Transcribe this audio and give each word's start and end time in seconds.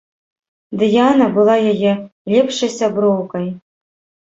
Дыяна 0.83 1.27
была 1.37 1.55
яе 1.75 1.93
лепшай 2.37 2.77
сяброўкай. 2.81 3.51